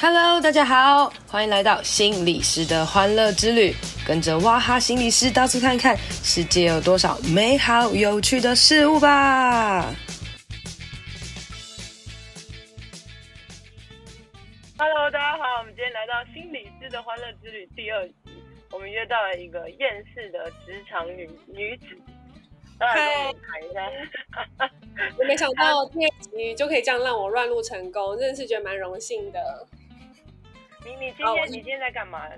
[0.00, 3.74] Hello，大家好，欢迎来到心理师的欢乐之旅，
[4.06, 9.92] 跟着哇哈心理师到处看看，世界有多少美好有趣的事物吧。
[14.78, 18.14] Hello，大家好，我们今天来到心理师的欢乐之旅第二集，
[18.70, 21.86] 我们约到了一个厌世的职场女女子，
[22.78, 23.32] 来
[23.72, 24.70] 跟
[25.18, 29.66] 我没想到第二集就可以这样让我乱入成功，真的是觉得蛮荣幸的。
[30.84, 32.28] 你你今天、oh, 你今天在干嘛？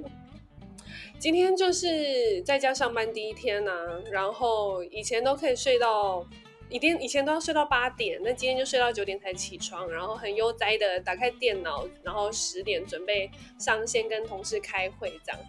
[1.19, 6.27] 今天就是在家上班第一天呐、啊，然后以前都可以睡到，
[6.71, 15.41] 一定以前都要睡到八点，那今天就睡到九点才起床，然后很悠哉的打开电脑，然后十点准备上线跟同事开会这样。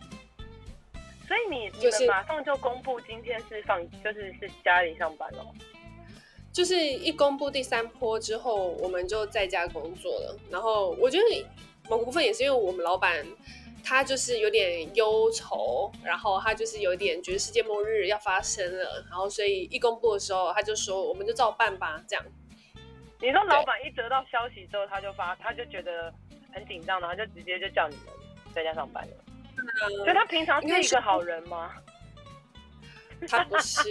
[1.31, 5.47] 所以你就是马上就公布今天是放，就是是家里上班哦。
[6.51, 11.45] 就是一公布第三波之后，我们就在家工作了，然后我觉得。
[11.89, 13.25] 某部分也是因为我们老板
[13.83, 22.23] 他就是有点忧愁，然后他就是有点觉得世界末日要发生了，然后所以一公布的时候他就说我们就照办吧，这样。
[23.19, 26.13] 你说老板一得到消息之后他就发，他就觉得
[26.53, 28.05] 很紧张，然后就直接就叫你们
[28.53, 29.13] 在家上班了。
[29.61, 31.71] 嗯，所以他平常是一个好人吗？
[33.29, 33.83] 他不是，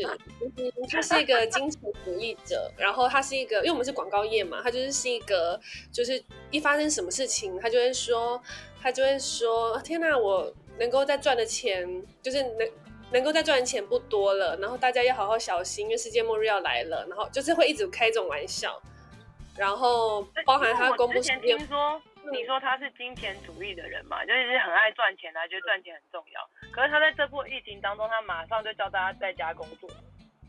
[0.91, 2.69] 他是一个金钱主义者。
[2.77, 5.59] 然后他是一个，因为我们是广告业嘛，他就是是一个，
[5.93, 8.43] 就是一发生什么事情，他就会说，
[8.83, 11.89] 他就会说，天哪，我能够再赚的钱，
[12.21, 12.69] 就是能
[13.13, 17.07] 能够再赚的钱不多了，然后大家要好好小心，因为世界末日要来了。
[17.09, 18.83] 然后就是会一直开这种玩笑，
[19.57, 22.03] 然后包含他公布听说。
[22.33, 26.71] 你说他是金钱主义的人嘛，就是很爱赚钱啊，觉得赚钱很重要。
[26.71, 29.89] 可是他在这波疫情当中，他马上就叫大家在家工作，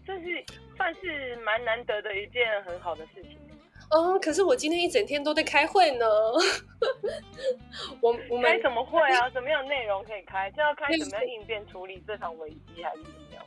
[0.05, 0.43] 这是
[0.75, 3.39] 算是蛮难得的一件很好的事情。
[3.89, 6.05] 哦，可是我今天一整天都在开会呢。
[8.01, 9.29] 我我们开什么会啊？
[9.31, 10.49] 什么样的内容可以开？
[10.51, 13.43] 就要开怎么样应变处理这场危机，还是怎么样？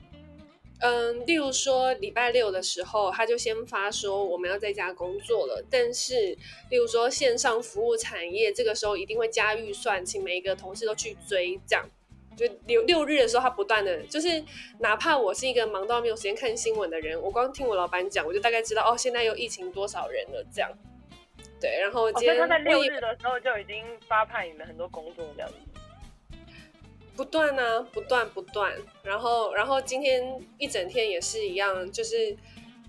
[0.81, 5.65] 嗯，例如说礼拜六的时候，他就先发说我们要在家工作了。
[5.71, 6.37] 但是，
[6.69, 11.59] 例如说线上服务产业，这个时候一定会加预算，请每一个同事都去追。
[11.67, 11.89] 这样，
[12.37, 14.45] 就六六日的时候，他不断的，就是
[14.81, 20.45] 哪怕我是一个忙到没有时间看新闻的人，我光听我老板讲，我就大概知道哦，现在又疫情多少人了。
[20.53, 20.71] 这样，
[21.61, 25.74] 对，然后今天、哦、他在六日的时候就已经发派你们很多工作这样子。
[27.17, 32.37] 不断啊，不断不断，然后然后今天一整天也是一样，就是，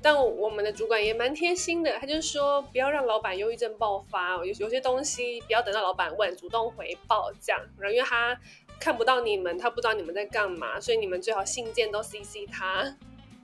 [0.02, 8.35] 但我们的主管也蛮贴心的，他就说不要让老板忧郁症爆发，有有些东西不要等到老板问，主动回报这样，然后因为他
[8.80, 12.97] 看不到你们，他不知道你们在干嘛，所以你们最好信件都 CC 他，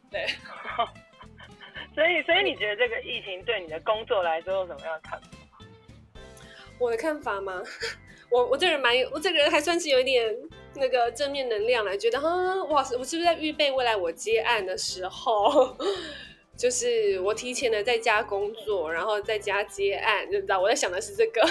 [0.09, 0.25] 对，
[1.93, 5.27] 所以所以你觉得这个疫情对你的工作来说有什么样的看法？
[6.79, 7.61] 我的看法吗？
[8.31, 10.35] 我我这人蛮，我这个人还算是有一点。
[10.75, 12.29] 那个正面能量来，觉得哈
[12.65, 15.75] 哇，我是不是在预备未来我接案的时候，
[16.57, 21.41] 就是我提前的在家工作，然后在家接案，你知道我在想的是这个。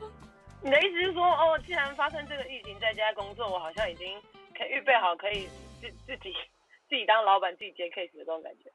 [0.62, 4.20] 你的意思是说，哦，既然发生这个疫情，在家工作，我好像已经
[4.56, 5.48] 可以预备好，可以
[5.80, 6.32] 自自己
[6.88, 8.70] 自己当老板，自己接 case 的这种感觉。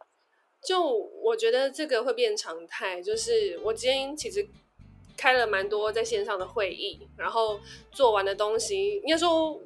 [0.68, 0.81] 就
[1.22, 4.48] 我觉得这个会变常态，就是我今天其实。
[5.16, 7.60] 开了蛮多在线上的会议，然后
[7.92, 9.58] 做完的东西，应该说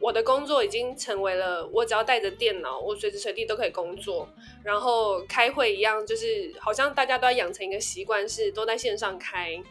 [0.00, 4.26] 我的工作已经成为了我只要带着电脑，我随时随地都可以工作。
[4.64, 9.62] 然后开会一样，就是好像大家都要养成一个习惯，是都在线上开。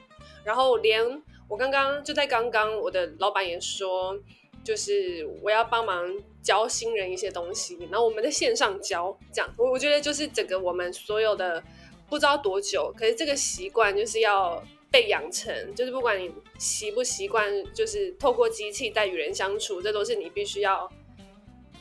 [0.43, 1.03] 然后连
[1.47, 4.15] 我刚刚就在刚刚，我的老板也说，
[4.63, 6.07] 就是我要帮忙
[6.43, 11.63] 教新人一些东西，然后我们在线上教，这样我我觉得就是整个我们所有的
[12.07, 14.63] 不知道多久，可是这个习惯就是要。
[14.91, 20.91] 被养成，就是不管你习不习惯，就是透过机器在与人相处，这都是你必须要、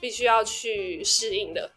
[0.01, 1.71] 必须要去适应的。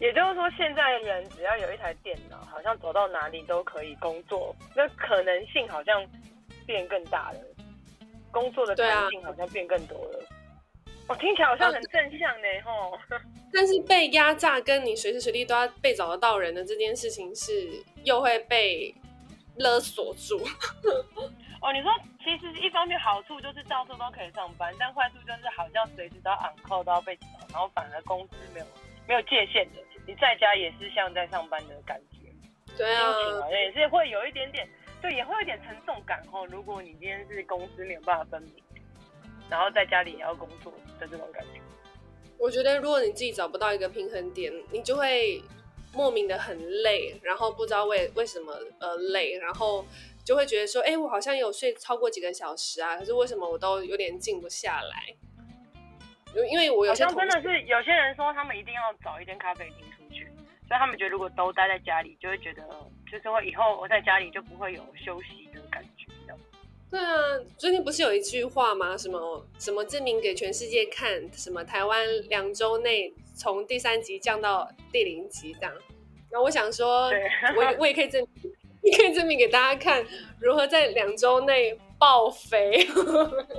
[0.00, 6.04] 也就是说，现在的人只要有一台电脑，好像走到哪里都可以工作，那可能性好像
[6.66, 7.40] 变更大了，
[8.32, 10.24] 工作的可能性好像变更多了。
[11.06, 13.22] 我、听起来好像很正向呢，吼、啊。
[13.52, 18.92] 但是被压榨，跟你随时随地都要被找得到人的这件事情，是又会被。
[19.56, 20.38] 勒索住
[21.60, 21.92] 哦，你说
[22.24, 28.66] 其实一方面好处就是到处都可以上班，但坏处就是好像随时都要 on call 都要被找，然后反而工资没有
[29.06, 32.32] 没有界限的，你在家也是像在上班的感觉。
[32.78, 33.12] 对啊，
[33.50, 34.66] 也是会有一点点，
[35.02, 36.46] 对，也会有一点沉重感哦。
[36.46, 38.54] 如果你今天是工资没有办法分明，
[39.50, 41.60] 然后在家里也要工作的这种感觉，
[42.38, 45.42] 我觉得如果你自己找不到一个平衡点，你就会。
[45.92, 49.84] 莫名的很累，然后不知道为为什么呃累，然后
[50.24, 55.14] 就会觉得说，哎，我好像有睡超过几个小时啊，可是为什么我都有点静不下来？
[56.48, 60.24] 因为我有些好像真的是有些人说他们一定要找一间咖啡厅出去，
[60.68, 62.62] 所以他们觉得如果都待在家里，就会觉得
[63.10, 66.06] 就是会以后我在家里就不会有休息的感觉。
[66.88, 67.14] 对啊，
[67.56, 68.96] 最近不是有一句话吗？
[68.96, 71.28] 什么什么证明给全世界看？
[71.32, 75.72] 什么台湾两周内从第三级降到第零级这样？
[76.30, 77.10] 那我想说，
[77.56, 78.52] 我我也可以证明，
[78.82, 80.04] 你可以证明给大家看，
[80.38, 82.86] 如何在两周内爆肥，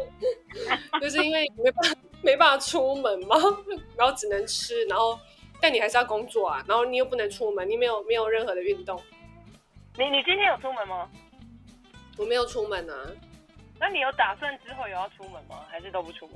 [1.01, 3.35] 就是因为没办法没办法出门嘛，
[3.97, 5.19] 然后只能吃，然后
[5.59, 9.01] 但你还是要工作啊，然后你又不能出门，你没有没有任何的运动。
[9.97, 11.09] 你你今天有出门吗？
[12.19, 12.95] 我没有出门啊，
[13.79, 15.65] 那你有打算之后有要出门吗？
[15.67, 16.35] 还是都不出门？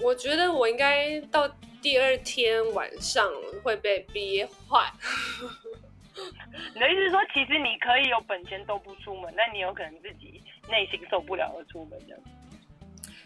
[0.00, 1.48] 我觉得我应该到
[1.82, 3.28] 第二天晚上
[3.62, 4.90] 会被憋坏。
[6.74, 12.20] 你的意思是说，其实你可以有本钱都不出门，但你有可能自己内心受不了而出门这样。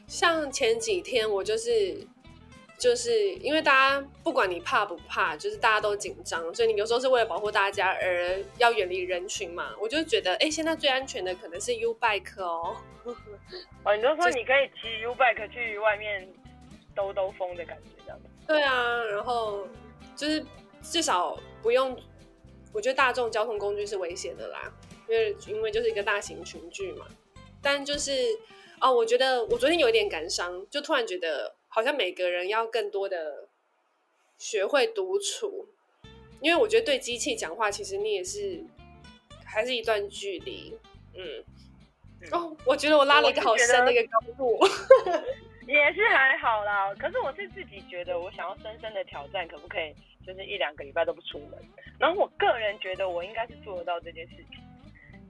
[0.06, 2.06] 像前几天我就是。
[2.78, 9.74] 就是因为大家不管你怕不怕，就是大家都紧张，所以你有时候是为了保护大家而要远离人群嘛。
[9.80, 12.76] 我就觉得，哎、欸，现在最安全的可能是 U bike 哦。
[13.82, 16.28] 哦，你就说你可以骑 U bike 去外面
[16.94, 18.20] 兜兜风的感觉，这样。
[18.46, 19.66] 对啊，然后
[20.14, 20.44] 就是
[20.82, 21.96] 至少不用，
[22.72, 24.72] 我觉得大众交通工具是危险的啦，
[25.08, 27.06] 因为因为就是一个大型群聚嘛。
[27.62, 28.12] 但就是
[28.80, 31.54] 哦，我觉得我昨天有一点感伤，就突然觉得。
[31.68, 33.48] 好像每个人要更多的
[34.38, 35.68] 学会独处，
[36.40, 38.64] 因为我觉得对机器讲话，其实你也是
[39.44, 40.78] 还是一段距离。
[41.12, 41.44] 嗯，
[42.32, 44.58] 哦，我觉得我拉了一个好深的一个高度，
[46.46, 46.94] 好啦。
[46.94, 49.92] 可是我是自己觉得，我想要深深的挑战，可不可以
[50.24, 51.58] 就是一两个礼拜都不出门？
[51.98, 54.62] 然后我个人觉得，我应该是做得到这件事情。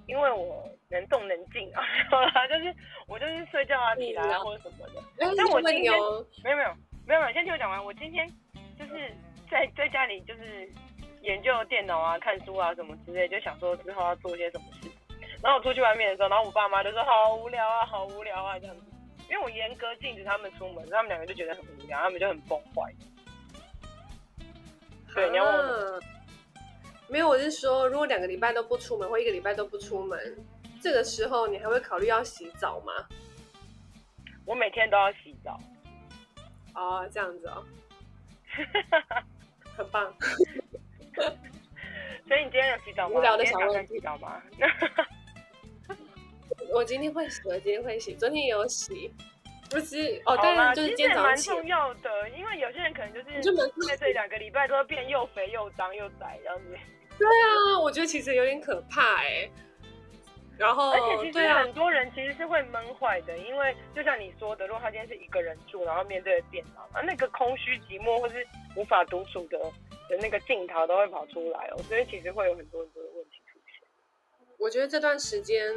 [0.06, 1.82] 因为我能动能静啊，
[2.46, 2.72] 就是
[3.08, 5.02] 我就是睡觉啊、起来啊或者什么的。
[5.18, 5.92] 但我今天
[6.44, 6.68] 没有没有
[7.08, 7.84] 没有没有，先听我讲完。
[7.84, 8.24] 我今天
[8.78, 9.10] 就是
[9.50, 10.70] 在在家里就是
[11.22, 14.88] 研究电脑啊、看书啊什么之类，就想说之后要做些什么事。
[15.42, 18.82] 然后我出去外面的时候，然后我爸妈就说好无聊啊，好无聊啊这样子。
[19.28, 22.92] 因为我严格禁止他们出门，他们两个就觉得很无聊，他们就很崩坏。
[25.14, 26.00] 对，你要问我。
[27.08, 30.36] 没有，我是说，如果两个礼拜都不出门，或一个礼拜都不出门，
[30.82, 32.92] 这个时候你还会考虑要洗澡吗？
[34.44, 35.58] 我每天都要洗澡。
[36.74, 37.64] 哦，这样子哦，
[39.76, 40.12] 很棒。
[42.28, 43.14] 所以你今天有洗澡吗？
[43.16, 44.42] 无聊的想问题，洗澡吗？
[46.72, 49.12] 我今天会洗，我今天会洗，昨天也有洗。
[49.68, 53.26] 不是哦，但是就是今天早上蛮重要的，因为有些人可能就是
[53.88, 56.76] 在这两个礼拜都会变又肥又脏又窄这样子。
[57.18, 59.50] 对啊，我觉得其实有点可怕哎。
[60.56, 68.46] 然后，而且其实很多人其实是会闷坏的，因为就像你说的，如果他今天是一个人住，然后面对着电脑，啊，那个空虚寂寞或是
[68.76, 69.58] 无法独处的
[70.08, 73.86] 的那个镜头都会跑出来哦，所以其实会有很多很多的问题出现。
[74.58, 75.74] 我觉得这段时间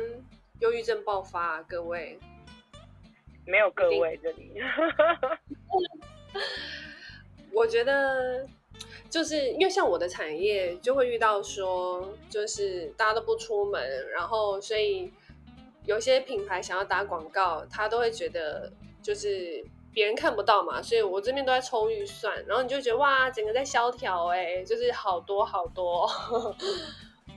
[0.59, 2.19] 忧郁症爆发啊，各位。
[3.45, 4.53] 没有各位这里，
[7.51, 8.47] 我觉得
[9.09, 15.11] 就是因为像我的产业就会遇到说，就是大家都不出门，然后所以
[15.83, 26.07] 有些品牌想要打广告，他都会觉得就是别人看不到嘛，所以我这边都在抽预算，然后你就觉得哇，整个在萧条哎，就是好多好多。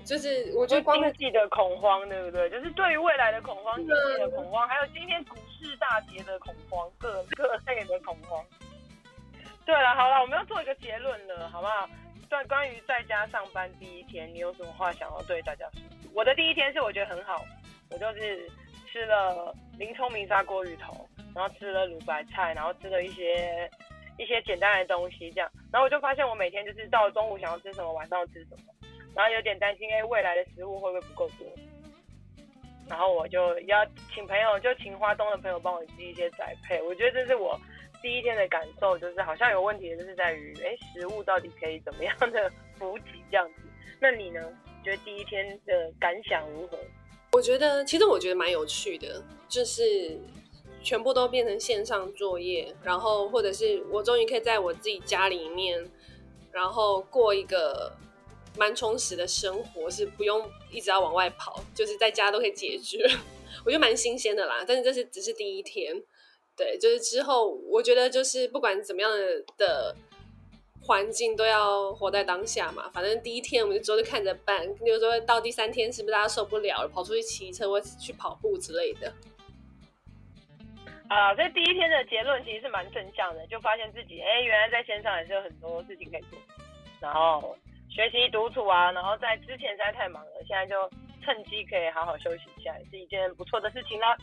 [0.05, 2.51] 就是我觉得光经济的恐慌，对不对？
[2.51, 8.45] 就是对于未来的恐慌，经济的恐慌，还有今天股市大跌的恐慌，各各类的恐慌。
[9.65, 11.89] 对了，好了，我们要做一个结论了，好不好？
[12.29, 15.83] 在，关于在家上班第一天，你有什么话想要对大家说？
[16.15, 17.45] 我的第一天是我觉得很好，
[17.91, 18.51] 我就是
[18.91, 23.71] 吃了林聪明砂锅鱼头，然后吃了卤白菜，然后吃了一些
[24.19, 28.72] 一些简单的东西，这样，然后我就发现我每天就是到中午想要吃什么，晚上要吃什么。
[29.15, 31.47] 然后有点担心，哎，未来的食物会不会不够多？
[32.89, 36.83] 然后我就要请朋友，就请花东的朋友帮我寄一些宅配。
[36.83, 37.59] 我觉得这是我
[38.03, 43.63] 第一天的感受，就是好像有问题的就是在于，哎，食物到底可以怎么样的补给这样子？
[44.01, 44.41] 那你呢？
[44.85, 46.77] 觉得第一天的感想如何？
[47.33, 50.19] 我觉得其实我觉得蛮有趣的，就是
[50.83, 55.83] 全部都变成线上作业，然后或者是我终于可以在我自己家里面，
[56.51, 57.93] 然后过一个。
[58.57, 62.99] 蛮充实的生活，是不用一直要往外跑，就是在家都可以解决，
[63.65, 64.65] 我觉得蛮新鲜的啦。
[64.67, 65.95] 但是这是只是第一天，
[66.57, 69.11] 对，就是之后我觉得就是不管怎么样
[69.57, 69.97] 的
[70.83, 72.91] 环境都要活在当下嘛。
[72.91, 79.13] 反正第一天我们就之后就看着办，比如说到第三天是不是大家受不了了，跑出去骑车或去跑步之类的。
[81.09, 86.39] 啊，所以第一天的结论其实是蛮正向的，就发现自己哎，原来在线上也是有很多事情可以做，
[87.01, 87.55] 然后
[87.95, 90.75] 学习独处啊，然后在之前实在太忙了，现在就
[91.23, 94.17] 趁机可以好好休息一下，也是一件不错的事情啦。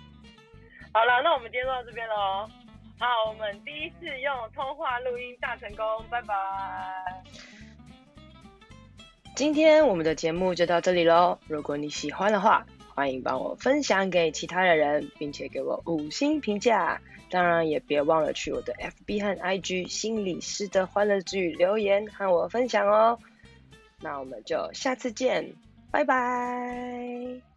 [0.91, 2.49] 好了，那我们今天就到这边喽。
[2.97, 6.35] 好，我们第一次用通话录音大成功，拜拜。
[9.35, 12.65] 今天我们的节目就到这里喽，如果你喜欢的话。
[12.95, 16.99] 欢迎帮我分享给其他的人，并且给我五星评价。
[17.29, 23.17] 当然也别忘了去我的 FB 和 IG 心理师的欢乐之语留言和我分享哦。
[24.01, 25.55] 那我们就下次见，
[25.91, 27.48] 拜拜。